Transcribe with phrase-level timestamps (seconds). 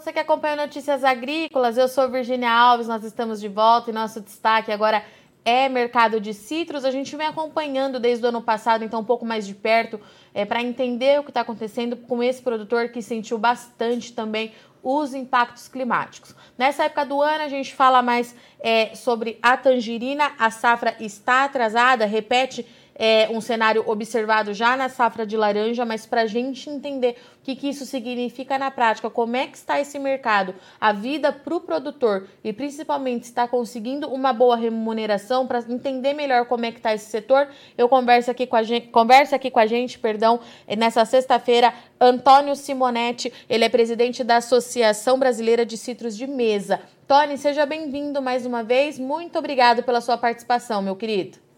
[0.00, 1.76] você que acompanha Notícias Agrícolas.
[1.76, 5.04] Eu sou Virginia Alves, nós estamos de volta e nosso destaque agora
[5.44, 6.86] é mercado de citros.
[6.86, 10.00] A gente vem acompanhando desde o ano passado, então um pouco mais de perto,
[10.32, 15.12] é, para entender o que está acontecendo com esse produtor que sentiu bastante também os
[15.12, 16.34] impactos climáticos.
[16.56, 20.32] Nessa época do ano, a gente fala mais é, sobre a tangerina.
[20.38, 22.66] A safra está atrasada, repete
[23.02, 27.42] é, um cenário observado já na safra de laranja, mas para a gente entender o
[27.42, 31.56] que, que isso significa na prática, como é que está esse mercado, a vida para
[31.56, 36.76] o produtor e principalmente está conseguindo uma boa remuneração para entender melhor como é que
[36.76, 40.38] está esse setor, eu converso aqui com a gente, conversa aqui com a gente, perdão,
[40.76, 46.82] nessa sexta-feira, Antônio Simonetti, ele é presidente da Associação Brasileira de Citros de Mesa.
[47.08, 48.98] Tony, seja bem-vindo mais uma vez.
[48.98, 51.49] Muito obrigado pela sua participação, meu querido.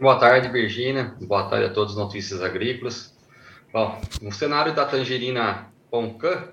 [0.00, 1.14] Boa tarde, Virgínia.
[1.20, 3.16] Boa tarde a todos os Notícias Agrícolas.
[3.72, 6.48] Bom, no cenário da tangerina Poncã,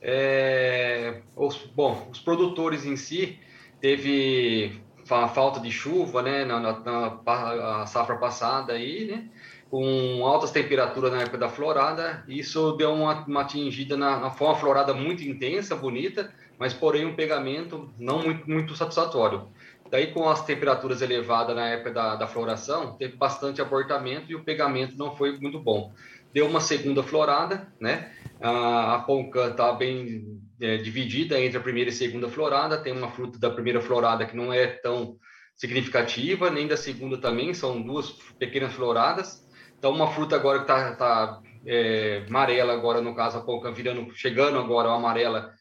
[0.00, 3.38] é, os, bom, os produtores em si
[3.78, 9.28] teve a falta de chuva, né, na, na, na safra passada aí, né,
[9.70, 14.46] com altas temperaturas na época da florada, isso deu uma, uma atingida na, na foi
[14.46, 19.46] uma florada muito intensa, bonita, mas porém um pegamento não muito, muito satisfatório.
[19.92, 24.42] Daí, com as temperaturas elevadas na época da, da floração, teve bastante abortamento e o
[24.42, 25.92] pegamento não foi muito bom.
[26.32, 28.10] Deu uma segunda florada, né?
[28.40, 29.06] A, a
[29.50, 32.78] está bem é, dividida entre a primeira e segunda florada.
[32.78, 35.18] Tem uma fruta da primeira florada que não é tão
[35.54, 39.46] significativa, nem da segunda também, são duas pequenas floradas.
[39.78, 44.10] Então, uma fruta agora que está tá, é, amarela, agora no caso, a ponca virando,
[44.14, 45.52] chegando agora a amarela,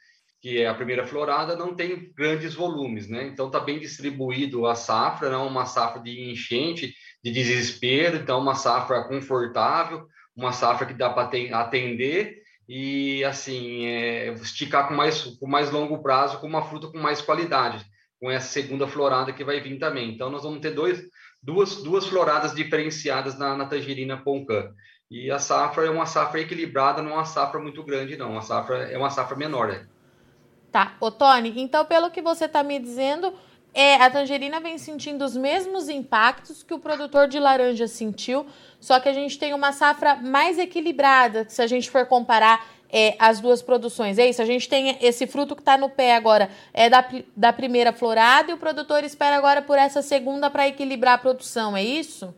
[0.41, 3.27] que é a primeira florada, não tem grandes volumes, né?
[3.27, 8.55] Então está bem distribuído a safra, não uma safra de enchente, de desespero, então uma
[8.55, 15.47] safra confortável, uma safra que dá para atender e assim é, esticar com mais com
[15.47, 17.85] mais longo prazo, com uma fruta com mais qualidade,
[18.19, 20.09] com essa segunda florada que vai vir também.
[20.09, 21.03] Então nós vamos ter dois,
[21.41, 24.71] duas duas floradas diferenciadas na, na tangerina poncã.
[25.11, 28.37] E a safra é uma safra equilibrada, não é uma safra muito grande, não.
[28.37, 29.67] A safra é uma safra menor.
[29.67, 29.85] Né?
[30.71, 33.33] Tá, ô Tony, então pelo que você está me dizendo,
[33.73, 38.45] é, a tangerina vem sentindo os mesmos impactos que o produtor de laranja sentiu,
[38.79, 43.15] só que a gente tem uma safra mais equilibrada, se a gente for comparar é,
[43.17, 44.17] as duas produções.
[44.17, 44.41] É isso?
[44.41, 47.05] A gente tem esse fruto que está no pé agora, é da,
[47.35, 51.75] da primeira florada, e o produtor espera agora por essa segunda para equilibrar a produção,
[51.75, 52.33] é isso?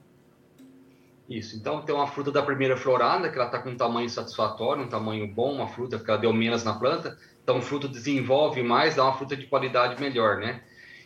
[1.28, 4.84] Isso, então tem uma fruta da primeira florada, que ela está com um tamanho satisfatório,
[4.84, 8.96] um tamanho bom, uma fruta que ela deu menos na planta, então fruto desenvolve mais,
[8.96, 10.62] dá uma fruta de qualidade melhor, né?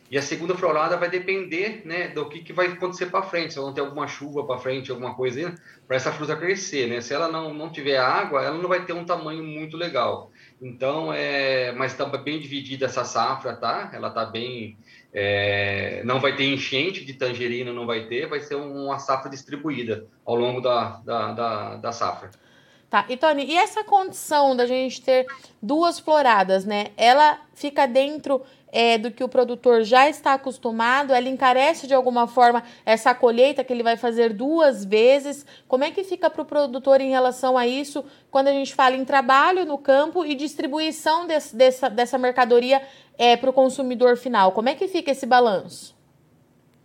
[0.09, 3.59] E a segunda florada vai depender, né, do que, que vai acontecer para frente, se
[3.59, 5.53] vão ter alguma chuva para frente, alguma coisa
[5.85, 7.01] para essa fruta crescer, né?
[7.01, 10.31] Se ela não, não tiver água, ela não vai ter um tamanho muito legal.
[10.61, 13.91] Então, é, mas está bem dividida essa safra, tá?
[13.93, 14.77] Ela está bem,
[15.13, 20.07] é, não vai ter enchente de tangerina, não vai ter, vai ser uma safra distribuída
[20.25, 22.31] ao longo da, da, da, da safra.
[22.89, 25.25] Tá, e Tony, e essa condição da gente ter
[25.61, 26.87] duas floradas, né?
[26.95, 31.13] Ela fica dentro é, do que o produtor já está acostumado?
[31.13, 35.45] Ela encarece de alguma forma essa colheita que ele vai fazer duas vezes?
[35.67, 38.95] Como é que fica para o produtor em relação a isso quando a gente fala
[38.95, 42.81] em trabalho no campo e distribuição desse, dessa, dessa mercadoria
[43.17, 44.53] é, para o consumidor final?
[44.53, 45.93] Como é que fica esse balanço?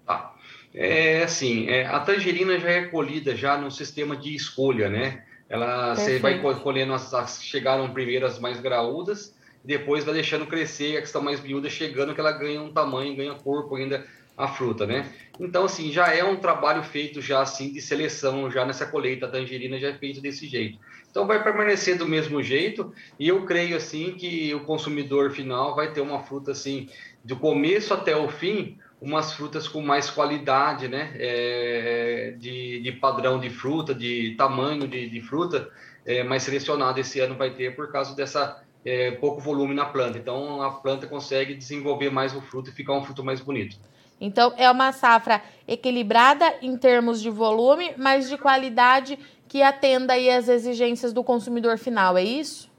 [0.04, 0.34] Tá.
[0.74, 5.22] É assim, é, a tangerina já é colhida já no sistema de escolha, né?
[5.52, 10.96] Ela você vai colhendo as, as chegaram primeiro as mais graúdas, depois vai deixando crescer,
[10.96, 14.02] a que está mais miúda chegando que ela ganha um tamanho, ganha corpo ainda
[14.34, 15.12] a fruta, né?
[15.38, 19.28] Então assim, já é um trabalho feito já assim de seleção, já nessa colheita a
[19.28, 20.78] tangerina já é feito desse jeito.
[21.10, 25.92] Então vai permanecer do mesmo jeito e eu creio assim que o consumidor final vai
[25.92, 26.88] ter uma fruta assim
[27.22, 31.12] do começo até o fim umas frutas com mais qualidade, né?
[31.16, 35.68] É, de, de, padrão de fruta, de tamanho de, de fruta,
[36.06, 40.18] é, mais selecionado esse ano vai ter por causa dessa é, pouco volume na planta.
[40.18, 43.76] Então a planta consegue desenvolver mais o fruto e ficar um fruto mais bonito.
[44.20, 49.18] Então é uma safra equilibrada em termos de volume, mas de qualidade
[49.48, 52.70] que atenda aí as exigências do consumidor final, é isso?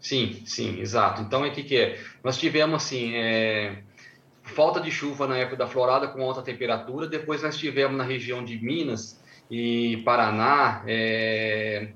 [0.00, 1.22] Sim, sim, exato.
[1.22, 2.00] Então é que que é?
[2.24, 3.76] Nós tivemos assim, é
[4.50, 7.06] falta de chuva na época da florada com alta temperatura.
[7.06, 9.20] Depois nós tivemos na região de Minas
[9.50, 11.92] e Paraná é,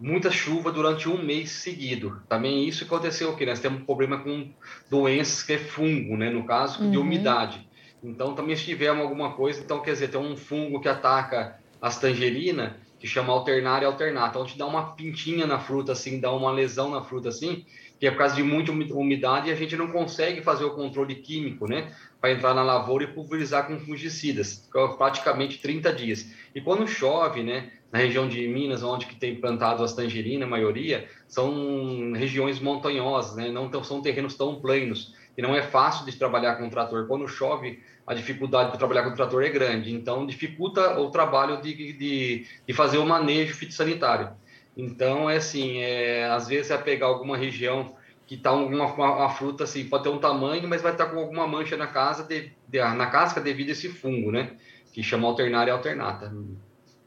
[0.00, 2.22] muita chuva durante um mês seguido.
[2.28, 3.44] Também isso aconteceu aqui.
[3.44, 4.50] Nós temos um problema com
[4.90, 6.30] doenças que é fungo, né?
[6.30, 6.90] No caso uhum.
[6.90, 7.68] de umidade.
[8.02, 9.60] Então também tivemos alguma coisa.
[9.60, 14.38] Então quer dizer tem um fungo que ataca as tangerinas que chama alternar e alternata,
[14.38, 17.66] onde dá uma pintinha na fruta, assim, dá uma lesão na fruta, assim,
[18.04, 21.66] que é por causa de muita umidade a gente não consegue fazer o controle químico,
[21.66, 21.90] né?
[22.20, 24.68] Para entrar na lavoura e pulverizar com fungicidas,
[24.98, 26.30] praticamente 30 dias.
[26.54, 27.70] E quando chove, né?
[27.90, 33.36] Na região de Minas, onde que tem plantado as tangerinas, a maioria, são regiões montanhosas,
[33.36, 33.50] né?
[33.50, 37.06] Não são terrenos tão planos e não é fácil de trabalhar com trator.
[37.06, 41.94] Quando chove, a dificuldade de trabalhar com trator é grande, então dificulta o trabalho de,
[41.94, 44.28] de, de fazer o manejo fitossanitário.
[44.76, 47.94] Então, é assim, é, às vezes é pegar alguma região
[48.26, 51.18] que uma, uma, uma, fruta assim, pode ter um tamanho, mas vai estar tá com
[51.18, 54.56] alguma mancha na casa de, de, na casca devido a esse fungo, né?
[54.92, 56.32] Que chama alternária alternata.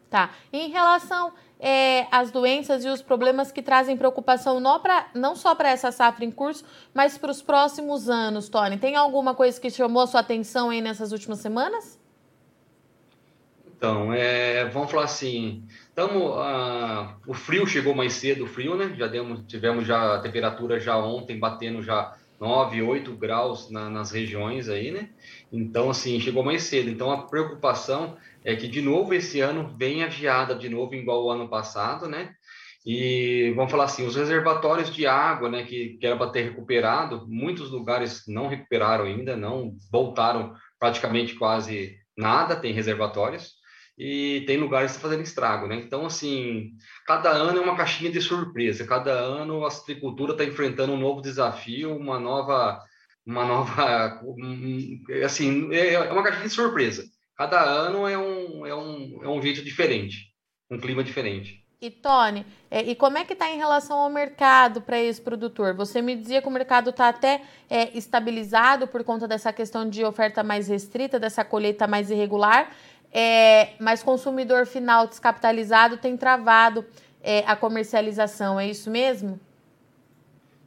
[0.09, 0.31] Tá.
[0.53, 5.55] Em relação é, às doenças e os problemas que trazem preocupação não, pra, não só
[5.55, 9.69] para essa safra em curso, mas para os próximos anos, Tony, tem alguma coisa que
[9.69, 11.99] chamou a sua atenção aí nessas últimas semanas?
[13.77, 15.63] Então, é, vamos falar assim,
[15.93, 18.95] tamo, ah, o frio chegou mais cedo, o frio, né?
[18.97, 24.09] Já demos, tivemos já a temperatura já ontem batendo já 9, 8 graus na, nas
[24.09, 25.11] regiões aí, né?
[25.53, 26.89] Então, assim, chegou mais cedo.
[26.89, 31.23] Então, a preocupação é que, de novo, esse ano vem a geada de novo, igual
[31.25, 32.33] o ano passado, né?
[32.83, 37.27] E vamos falar assim, os reservatórios de água, né, que, que era para ter recuperado,
[37.27, 43.56] muitos lugares não recuperaram ainda, não voltaram praticamente quase nada, tem reservatórios
[43.97, 45.75] e tem lugares fazendo estrago, né?
[45.75, 46.73] Então, assim,
[47.05, 51.21] cada ano é uma caixinha de surpresa, cada ano a agricultura está enfrentando um novo
[51.21, 52.79] desafio, uma nova,
[53.25, 54.21] uma nova,
[55.25, 57.05] assim, é, é uma caixinha de surpresa.
[57.35, 60.31] Cada ano é um, é um, é um jeito diferente,
[60.69, 61.67] um clima diferente.
[61.79, 65.75] E Tony, é, e como é que está em relação ao mercado para esse produtor?
[65.75, 70.03] Você me dizia que o mercado está até é, estabilizado por conta dessa questão de
[70.03, 72.71] oferta mais restrita, dessa colheita mais irregular,
[73.19, 76.85] é, mas consumidor final descapitalizado tem travado
[77.19, 79.39] é, a comercialização, é isso mesmo?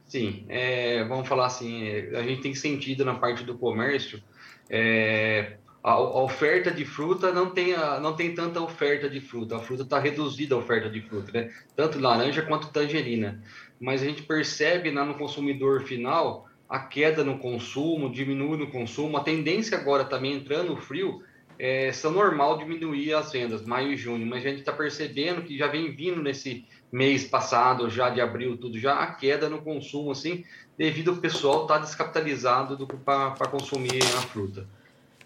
[0.05, 4.21] Sim, é, vamos falar assim, é, a gente tem sentido na parte do comércio,
[4.69, 9.55] é, a, a, oferta de fruta não tem, a, não tem tanta oferta de fruta,
[9.55, 11.53] a fruta está reduzida a oferta de fruta, né?
[11.73, 13.41] tanto laranja quanto tangerina,
[13.79, 19.15] mas a gente percebe lá no consumidor final a queda no consumo, diminui no consumo,
[19.15, 21.23] a tendência agora também entrando no frio,
[21.63, 25.55] é, são normal diminuir as vendas, maio e junho, mas a gente está percebendo que
[25.55, 30.09] já vem vindo nesse mês passado, já de abril, tudo já, a queda no consumo,
[30.09, 30.43] assim,
[30.75, 34.65] devido ao pessoal estar tá descapitalizado para consumir a fruta.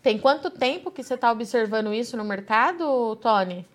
[0.03, 3.65] Tem quanto tempo que você está observando isso no mercado, Tony?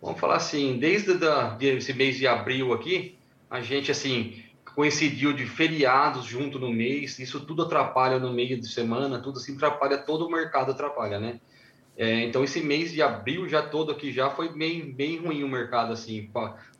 [0.00, 3.18] Vamos falar assim, desde da, esse mês de abril aqui,
[3.50, 4.42] a gente, assim,
[4.74, 9.54] coincidiu de feriados junto no mês, isso tudo atrapalha no meio de semana, tudo assim
[9.56, 11.40] atrapalha, todo o mercado atrapalha, né?
[11.96, 15.48] É, então esse mês de abril já todo aqui já foi bem, bem ruim o
[15.48, 16.30] mercado, assim,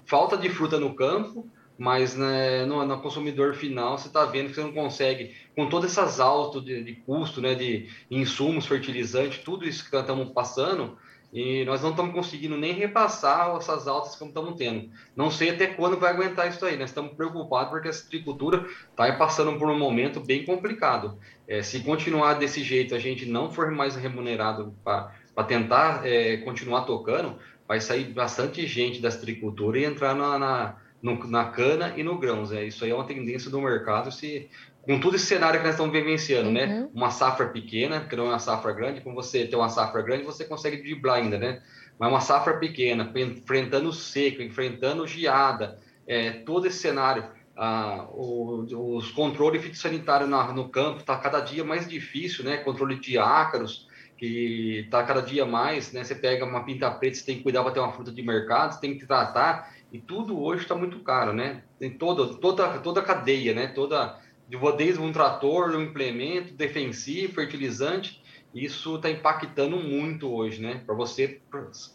[0.06, 1.46] falta de fruta no campo,
[1.78, 5.90] mas né, no, no, consumidor final você está vendo que você não consegue, com todas
[5.90, 10.96] essas altas de, de custo, né, de insumos, fertilizantes, tudo isso que estamos passando,
[11.32, 14.90] e nós não estamos conseguindo nem repassar essas altas que estamos tendo.
[15.16, 16.76] Não sei até quando vai aguentar isso aí.
[16.76, 21.18] Nós estamos preocupados porque a agricultura está passando por um momento bem complicado.
[21.48, 26.82] É, se continuar desse jeito, a gente não for mais remunerado para tentar é, continuar
[26.82, 32.02] tocando, vai sair bastante gente da agricultura e entrar na, na, no, na cana e
[32.02, 32.52] no grãos.
[32.52, 34.12] É, isso aí é uma tendência do mercado.
[34.12, 34.50] Se
[34.82, 36.66] com todo esse cenário que nós estamos vivenciando, né?
[36.66, 36.80] uhum.
[36.80, 36.88] né?
[36.92, 40.24] Uma safra pequena, que não é uma safra grande, como você tem uma safra grande,
[40.24, 41.62] você consegue driblar ainda, né?
[41.98, 47.24] Mas uma safra pequena, enfrentando seco, enfrentando geada, é, todo esse cenário,
[47.56, 52.56] ah, o, os controles fitossanitários no campo está cada dia mais difícil, né?
[52.56, 53.86] Controle de ácaros,
[54.16, 56.02] que está cada dia mais, né?
[56.02, 58.72] Você pega uma pinta preta, você tem que cuidar para ter uma fruta de mercado,
[58.72, 61.62] você tem que tratar, e tudo hoje está muito caro, né?
[61.78, 63.68] Tem toda, toda, toda a cadeia, né?
[63.68, 64.18] Toda
[64.76, 68.22] desde um trator, um implemento defensivo, fertilizante,
[68.54, 70.82] isso está impactando muito hoje, né?
[70.84, 71.40] Para você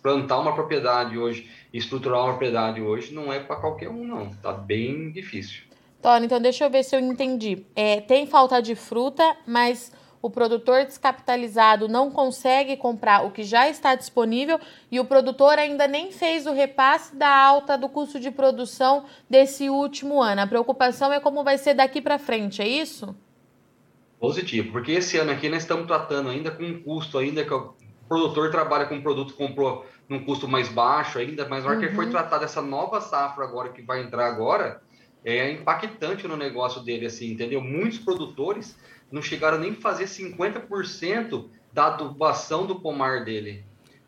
[0.01, 4.31] plantar uma propriedade hoje, estruturar uma propriedade hoje, não é para qualquer um, não.
[4.31, 5.63] Está bem difícil.
[6.01, 7.63] Tony, então deixa eu ver se eu entendi.
[7.75, 13.69] É, tem falta de fruta, mas o produtor descapitalizado não consegue comprar o que já
[13.69, 14.59] está disponível
[14.91, 19.69] e o produtor ainda nem fez o repasse da alta do custo de produção desse
[19.69, 20.41] último ano.
[20.41, 23.15] A preocupação é como vai ser daqui para frente, é isso?
[24.19, 27.75] Positivo, porque esse ano aqui nós estamos tratando ainda com um custo ainda que o
[28.07, 31.79] produtor trabalha com um produto que comprou num custo mais baixo ainda, mas na hora
[31.79, 31.87] uhum.
[31.87, 34.81] que foi tratado essa nova safra agora que vai entrar agora,
[35.23, 37.61] é impactante no negócio dele, assim, entendeu?
[37.61, 38.77] Muitos produtores
[39.11, 43.63] não chegaram nem a fazer 50% da adubação do pomar dele.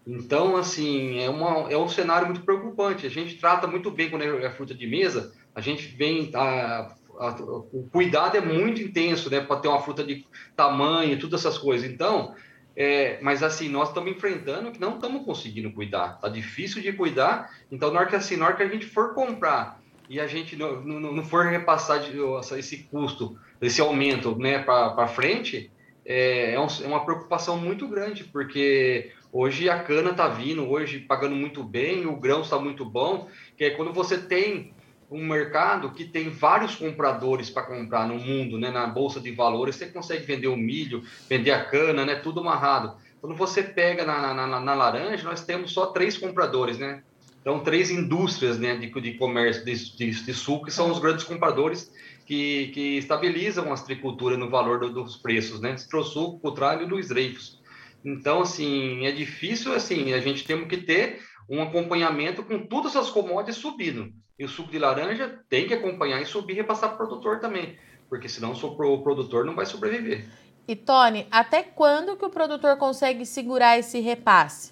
[0.05, 3.05] Então, assim, é, uma, é um cenário muito preocupante.
[3.05, 6.31] A gente trata muito bem quando é fruta de mesa, a gente vem.
[6.33, 9.41] A, a, o cuidado é muito intenso, né?
[9.41, 10.25] Para ter uma fruta de
[10.55, 11.89] tamanho, todas essas coisas.
[11.89, 12.33] Então,
[12.75, 16.15] é, mas assim, nós estamos enfrentando que não estamos conseguindo cuidar.
[16.15, 17.51] Está difícil de cuidar.
[17.71, 19.79] Então, na hora que, assim, na hora que a gente for comprar
[20.09, 22.17] e a gente não, não, não for repassar de,
[22.57, 25.71] esse custo, esse aumento né, para frente,
[26.05, 30.99] é, é, um, é, uma preocupação muito grande, porque hoje a cana está vindo, hoje
[30.99, 34.73] pagando muito bem, o grão está muito bom, que é quando você tem
[35.11, 39.75] um mercado que tem vários compradores para comprar no mundo, né, na bolsa de valores,
[39.75, 42.95] você consegue vender o milho, vender a cana, né, tudo amarrado.
[43.19, 47.03] Quando você pega na, na, na, na laranja, nós temos só três compradores, né?
[47.41, 51.23] Então, três indústrias né, de, de comércio de, de, de suco, que são os grandes
[51.23, 51.91] compradores
[52.29, 55.75] que, que estabilizam a agricultura no valor do, dos preços, né?
[55.75, 57.59] Citrosuco, Cotralho e Luiz Dreyfus.
[58.05, 63.09] Então, assim, é difícil, assim, a gente tem que ter um acompanhamento com todas as
[63.09, 64.13] commodities subindo.
[64.37, 67.39] E o suco de laranja tem que acompanhar e subir e repassar para o produtor
[67.39, 70.27] também, porque senão o produtor não vai sobreviver.
[70.67, 74.71] E Tony, até quando que o produtor consegue segurar esse repasse?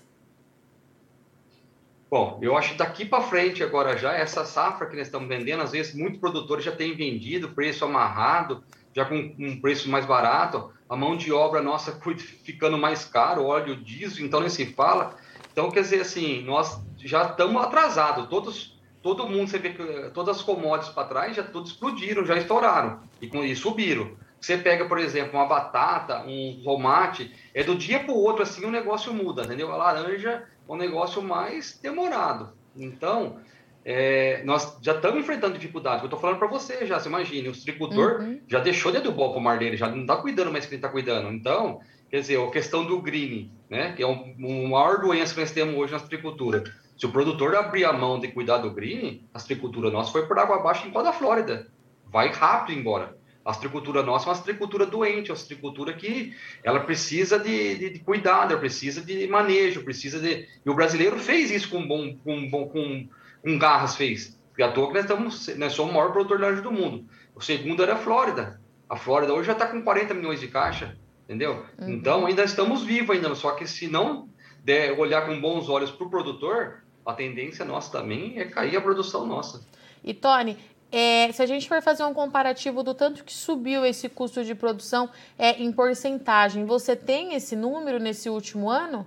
[2.10, 5.62] Bom, eu acho que daqui para frente agora já, essa safra que nós estamos vendendo,
[5.62, 8.64] às vezes muitos produtores já têm vendido, preço amarrado,
[8.96, 12.00] já com um preço mais barato, a mão de obra nossa
[12.46, 15.16] ficando mais caro, óleo diesel, então nem se fala.
[15.52, 20.38] Então, quer dizer assim, nós já estamos atrasados, todos, todo mundo, você vê que todas
[20.38, 24.16] as commodities para trás já tudo explodiram, já estouraram e, e subiram.
[24.40, 28.64] Você pega, por exemplo, uma batata, um tomate, é do dia para o outro assim
[28.64, 29.72] o negócio muda, entendeu?
[29.72, 32.54] A laranja um negócio mais demorado.
[32.76, 33.38] Então,
[33.84, 36.02] é, nós já estamos enfrentando dificuldades.
[36.02, 38.40] Eu estou falando para você já, você imagine, o agricultor uhum.
[38.48, 40.90] já deixou de adubar o pomar dele, já não está cuidando mais que ele está
[40.90, 41.34] cuidando.
[41.34, 41.80] Então,
[42.12, 45.52] quer dizer, a questão do green, né, que é um, uma maior doença que nós
[45.52, 46.64] temos hoje na agricultura.
[46.96, 50.38] Se o produtor abrir a mão de cuidar do green, a agricultura nossa foi por
[50.38, 51.66] água abaixo em toda a Flórida.
[52.06, 53.17] Vai rápido embora.
[53.48, 57.90] A agricultura nossa é uma agricultura doente, é uma agricultura que ela precisa de, de,
[57.92, 60.46] de, cuidado, ela precisa de manejo, precisa de...
[60.66, 63.08] E o brasileiro fez isso com bom, com, com, com,
[63.42, 64.38] com garras, fez.
[64.58, 67.06] E à toa que nós, estamos, nós somos o maior produtor de laranja do mundo.
[67.34, 68.60] O segundo era a Flórida.
[68.90, 71.66] A Flórida hoje já está com 40 milhões de caixa, entendeu?
[71.80, 71.90] Uhum.
[71.90, 74.28] Então ainda estamos vivos ainda, só que se não
[74.62, 78.82] der olhar com bons olhos para o produtor, a tendência nossa também é cair a
[78.82, 79.66] produção nossa.
[80.04, 80.58] E Tony,
[80.92, 84.56] é, se a gente for fazer um comparativo do tanto que subiu esse custo de
[84.56, 89.06] produção é, em porcentagem, você tem esse número nesse último ano?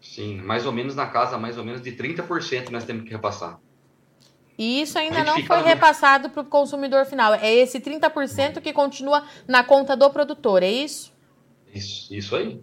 [0.00, 3.58] Sim, mais ou menos na casa, mais ou menos de 30% nós temos que repassar.
[4.58, 7.34] E isso ainda não foi repassado para o consumidor final.
[7.34, 11.12] É esse 30% que continua na conta do produtor, é isso?
[11.74, 12.62] Isso, isso aí.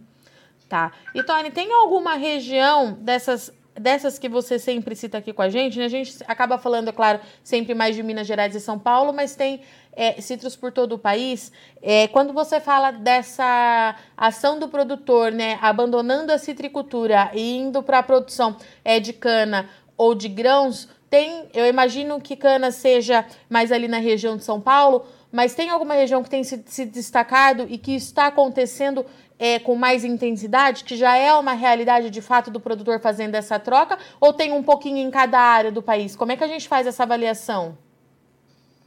[0.69, 0.91] Tá.
[1.15, 5.77] E Tony, tem alguma região dessas dessas que você sempre cita aqui com a gente,
[5.77, 5.85] né?
[5.85, 9.35] A gente acaba falando, é claro, sempre mais de Minas Gerais e São Paulo, mas
[9.35, 9.61] tem
[9.93, 11.51] é, citros por todo o país.
[11.81, 17.99] É, quando você fala dessa ação do produtor, né, abandonando a citricultura e indo para
[17.99, 23.71] a produção é, de cana ou de grãos, tem, eu imagino que cana seja mais
[23.71, 27.65] ali na região de São Paulo, mas tem alguma região que tem se, se destacado
[27.69, 29.05] e que está acontecendo
[29.39, 33.57] é, com mais intensidade, que já é uma realidade de fato do produtor fazendo essa
[33.57, 36.15] troca, ou tem um pouquinho em cada área do país?
[36.15, 37.77] Como é que a gente faz essa avaliação?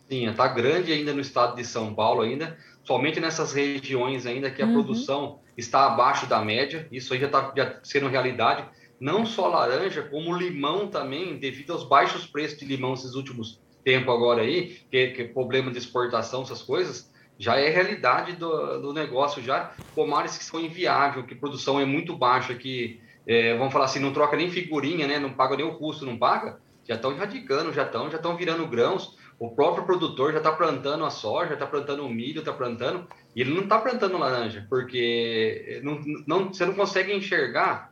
[0.09, 4.61] Sim, está grande ainda no estado de São Paulo ainda, somente nessas regiões ainda que
[4.61, 4.75] a uhum.
[4.75, 8.64] produção está abaixo da média, isso aí já está sendo realidade,
[9.00, 14.14] não só laranja, como limão também, devido aos baixos preços de limão esses últimos tempos
[14.14, 17.11] agora aí, que, que problema de exportação, essas coisas,
[17.42, 19.72] já é realidade do, do negócio já.
[19.96, 24.12] Pomares que são inviáveis, que produção é muito baixa, que, é, vamos falar assim, não
[24.12, 25.18] troca nem figurinha, né?
[25.18, 26.61] Não paga nem o custo, não paga.
[26.88, 29.16] Já estão erradicando, já estão já estão virando grãos.
[29.40, 33.40] O próprio produtor já está plantando a soja, está plantando o milho, está plantando, e
[33.40, 37.90] ele não está plantando laranja, porque não, não, você não consegue enxergar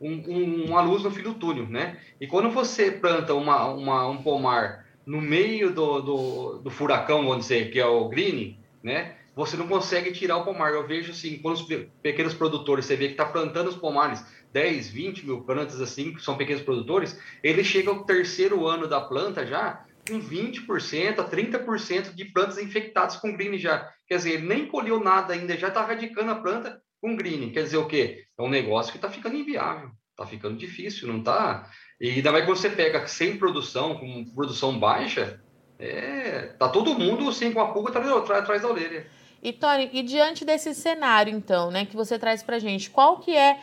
[0.00, 1.98] um, um, uma luz no fim do túnel, né?
[2.18, 7.40] E quando você planta uma, uma, um pomar no meio do, do, do furacão, vamos
[7.44, 9.16] dizer, que é o green, né?
[9.34, 10.72] Você não consegue tirar o pomar.
[10.72, 11.68] Eu vejo assim, quando os
[12.02, 16.22] pequenos produtores, você vê que está plantando os pomares, 10, 20 mil plantas assim, que
[16.22, 22.14] são pequenos produtores, ele chega ao terceiro ano da planta já com 20% a 30%
[22.14, 23.92] de plantas infectadas com green já.
[24.06, 27.50] Quer dizer, ele nem colheu nada ainda, já está radicando a planta com green.
[27.50, 28.24] Quer dizer o quê?
[28.38, 31.68] É um negócio que está ficando inviável, está ficando difícil, não está?
[32.00, 35.42] E ainda mais quando você pega sem produção, com produção baixa,
[35.78, 39.06] é, tá todo mundo assim com a pulga atrás, da orelha.
[39.42, 43.36] E Tony, e diante desse cenário então, né, que você traz pra gente, qual que
[43.36, 43.58] é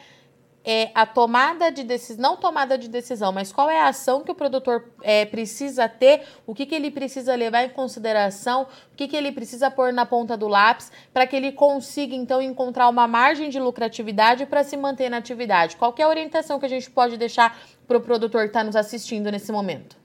[0.65, 4.31] é a tomada de decisão, não tomada de decisão, mas qual é a ação que
[4.31, 9.07] o produtor é, precisa ter, o que, que ele precisa levar em consideração, o que,
[9.07, 13.07] que ele precisa pôr na ponta do lápis para que ele consiga, então, encontrar uma
[13.07, 15.75] margem de lucratividade para se manter na atividade.
[15.75, 18.77] Qual é a orientação que a gente pode deixar para o produtor que está nos
[18.77, 20.02] assistindo nesse momento?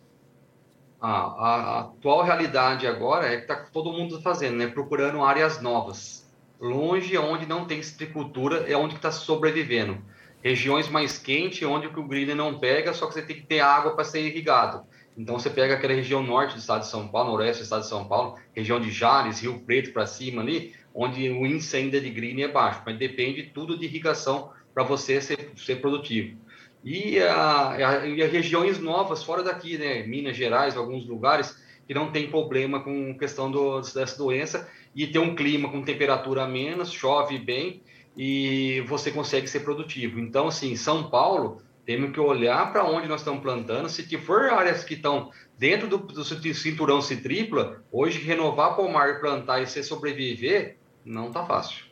[1.00, 4.66] A, a, atual realidade agora é que está todo mundo fazendo, né?
[4.66, 6.28] Procurando áreas novas.
[6.60, 10.02] Longe onde não tem citricultura é onde está sobrevivendo
[10.42, 13.94] regiões mais quentes, onde o greener não pega, só que você tem que ter água
[13.94, 14.86] para ser irrigado.
[15.16, 17.88] Então você pega aquela região norte do estado de São Paulo, noroeste do estado de
[17.88, 22.08] São Paulo, região de Jales, Rio Preto para cima ali, onde o índice ainda de
[22.08, 26.38] green é baixo, mas depende tudo de irrigação para você ser, ser produtivo.
[26.84, 31.56] E, a, a, e as regiões novas fora daqui, né, Minas Gerais, alguns lugares
[31.86, 36.46] que não tem problema com questão do, dessa doença e tem um clima com temperatura
[36.46, 37.82] menos, chove bem
[38.16, 40.20] e você consegue ser produtivo.
[40.20, 43.88] Então, assim, São Paulo, temos que olhar para onde nós estamos plantando.
[43.88, 49.66] Se for áreas que estão dentro do, do cinturão citrícola, hoje renovar pomar, plantar e
[49.66, 51.86] se sobreviver, não está fácil.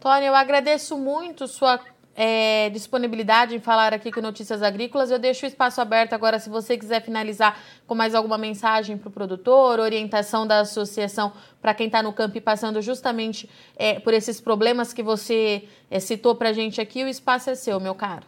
[0.00, 1.78] Tony, eu agradeço muito sua
[2.16, 5.10] é, disponibilidade em falar aqui com Notícias Agrícolas.
[5.10, 9.08] Eu deixo o espaço aberto agora, se você quiser finalizar com mais alguma mensagem para
[9.08, 14.14] o produtor, orientação da associação para quem está no campo e passando justamente é, por
[14.14, 17.94] esses problemas que você é, citou para a gente aqui, o espaço é seu, meu
[17.94, 18.24] caro.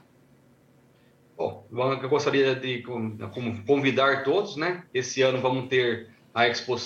[1.39, 2.83] Bom, eu gostaria de
[3.65, 4.83] convidar todos, né?
[4.93, 6.77] Esse ano vamos ter a Expo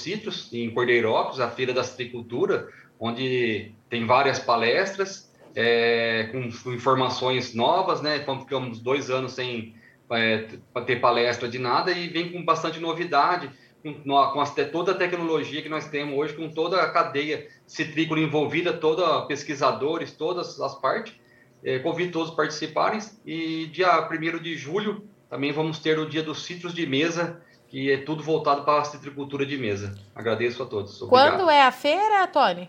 [0.53, 2.69] em Cordeirópolis, a Feira da Citricultura,
[3.01, 8.17] onde tem várias palestras, é, com, informações novas, né?
[8.17, 9.75] Então, ficamos dois anos sem
[10.11, 10.47] é,
[10.87, 13.51] ter palestra de nada e vem com bastante novidade,
[13.83, 18.21] com, com as, toda a tecnologia que nós temos hoje, com toda a cadeia citrícola
[18.21, 21.21] envolvida, toda pesquisadores, todas as partes.
[21.65, 26.23] É, convido todos a participarem e dia 1 de julho também vamos ter o dia
[26.23, 29.99] dos citros de mesa, que é tudo voltado para a citricultura de mesa.
[30.15, 31.01] Agradeço a todos.
[31.01, 31.39] Obrigado.
[31.39, 32.69] Quando é a feira, Tony?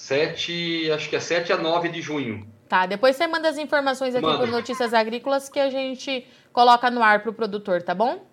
[0.00, 2.48] 7, acho que é 7 a 9 de junho.
[2.66, 7.02] Tá, depois você manda as informações aqui por Notícias Agrícolas que a gente coloca no
[7.02, 8.24] ar para o produtor, tá bom?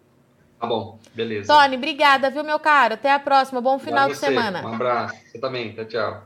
[0.59, 1.53] Tá bom, beleza.
[1.53, 2.93] Tony, obrigada, viu, meu caro?
[2.93, 3.59] Até a próxima.
[3.59, 4.65] Bom final de semana.
[4.65, 5.15] Um abraço.
[5.25, 5.73] Você também.
[5.73, 6.23] Tchau, tchau.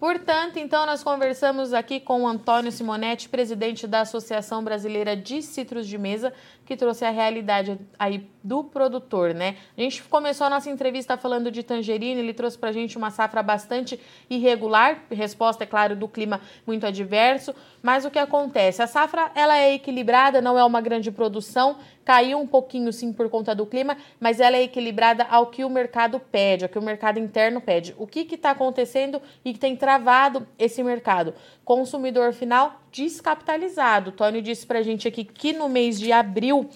[0.00, 5.86] Portanto, então, nós conversamos aqui com o Antônio Simonetti, presidente da Associação Brasileira de Citros
[5.86, 6.32] de Mesa,
[6.70, 9.56] que trouxe a realidade aí do produtor, né?
[9.76, 13.10] A gente começou a nossa entrevista falando de tangerina, ele trouxe para a gente uma
[13.10, 17.52] safra bastante irregular, resposta, é claro, do clima muito adverso,
[17.82, 18.80] mas o que acontece?
[18.80, 23.28] A safra, ela é equilibrada, não é uma grande produção, caiu um pouquinho sim por
[23.28, 26.82] conta do clima, mas ela é equilibrada ao que o mercado pede, ao que o
[26.82, 27.94] mercado interno pede.
[27.98, 31.34] O que está acontecendo e que tem travado esse mercado?
[31.70, 34.10] Consumidor final descapitalizado.
[34.10, 36.68] Tony disse para a gente aqui que no mês de abril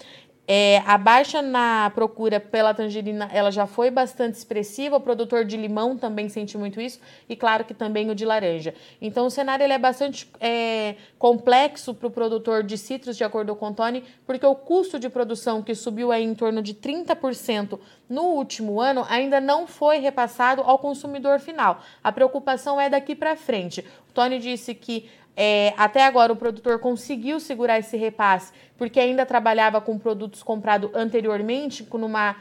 [0.47, 4.97] é, a baixa na procura pela tangerina ela já foi bastante expressiva.
[4.97, 8.73] O produtor de limão também sente muito isso e claro que também o de laranja.
[9.01, 13.55] Então o cenário ele é bastante é, complexo para o produtor de citros, de acordo
[13.55, 17.79] com o Tony, porque o custo de produção que subiu aí em torno de 30%
[18.07, 21.81] no último ano ainda não foi repassado ao consumidor final.
[22.03, 23.83] A preocupação é daqui para frente.
[24.09, 29.25] O Tony disse que é, até agora o produtor conseguiu segurar esse repasse porque ainda
[29.25, 32.35] trabalhava com produtos comprados anteriormente, com uma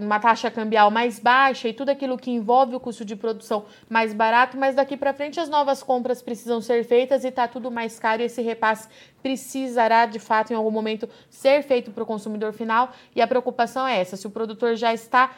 [0.00, 4.12] uma taxa cambial mais baixa e tudo aquilo que envolve o custo de produção mais
[4.12, 7.98] barato, mas daqui para frente as novas compras precisam ser feitas e está tudo mais
[7.98, 8.88] caro e esse repasse
[9.22, 13.86] precisará de fato em algum momento ser feito para o consumidor final e a preocupação
[13.86, 15.30] é essa, se o produtor já está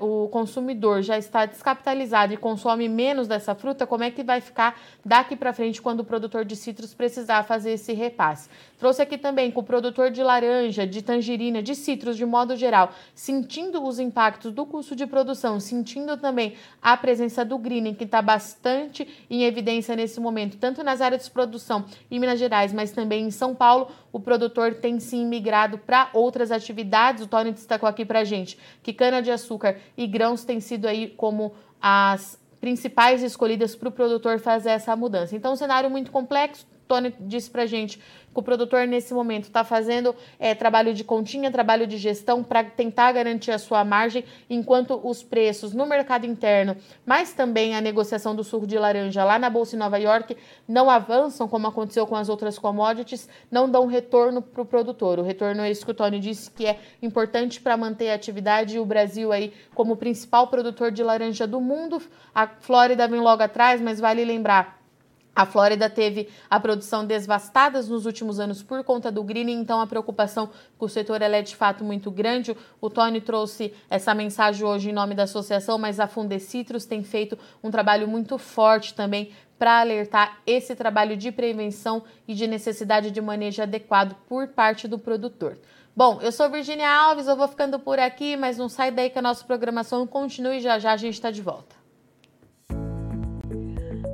[0.00, 4.80] o consumidor já está descapitalizado e consome menos dessa fruta, como é que vai ficar
[5.04, 8.48] daqui para frente quando o produtor de citros precisar fazer esse repasse?
[8.78, 12.92] Trouxe aqui também com o produtor de laranja, de tangerina, de citros de modo geral,
[13.14, 18.20] sentindo os impactos do custo de produção, sentindo também a presença do greening que está
[18.20, 23.26] bastante em evidência nesse momento, tanto nas áreas de produção em Minas Gerais, mas também
[23.26, 27.22] em São Paulo, o produtor tem sim migrado para outras atividades.
[27.22, 32.40] O Tony destacou aqui para gente que cana-de-açúcar e grãos têm sido aí como as
[32.60, 35.36] principais escolhidas para o produtor fazer essa mudança.
[35.36, 36.66] Então, um cenário muito complexo.
[36.86, 41.50] Tony disse para gente que o produtor nesse momento está fazendo é, trabalho de continha,
[41.50, 46.76] trabalho de gestão para tentar garantir a sua margem, enquanto os preços no mercado interno,
[47.04, 50.36] mas também a negociação do suco de laranja lá na Bolsa em Nova York
[50.68, 55.18] não avançam, como aconteceu com as outras commodities, não dão retorno para o produtor.
[55.18, 58.76] O retorno é isso que o Tony disse que é importante para manter a atividade
[58.76, 62.02] e o Brasil aí como principal produtor de laranja do mundo.
[62.34, 64.75] A Flórida vem logo atrás, mas vale lembrar
[65.36, 69.86] A Flórida teve a produção devastada nos últimos anos por conta do greening, então a
[69.86, 72.56] preocupação com o setor é de fato muito grande.
[72.80, 77.38] O Tony trouxe essa mensagem hoje em nome da associação, mas a Fundecitrus tem feito
[77.62, 83.20] um trabalho muito forte também para alertar esse trabalho de prevenção e de necessidade de
[83.20, 85.58] manejo adequado por parte do produtor.
[85.94, 89.18] Bom, eu sou Virginia Alves, eu vou ficando por aqui, mas não sai daí que
[89.18, 91.75] a nossa programação continue já já a gente está de volta.